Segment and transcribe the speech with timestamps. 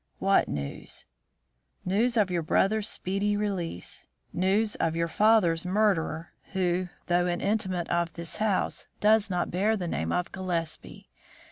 [0.17, 1.05] "What news?"
[1.85, 4.07] "News of your brother's speedy release.
[4.33, 9.77] News of your father's murderer, who, though an inmate of his house, does not bear
[9.77, 11.07] the name of Gillespie.